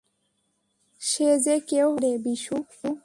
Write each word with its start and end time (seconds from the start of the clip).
সে 1.01 1.27
যে 1.45 1.55
কেউ 1.59 1.87
হতে 1.93 2.01
পারে 2.01 2.17
বিশু। 2.17 2.55